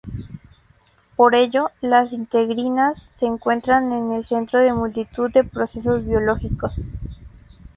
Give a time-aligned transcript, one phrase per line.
[1.15, 6.81] Por ello, las integrinas se encuentran en el centro de multitud de procesos biológicos.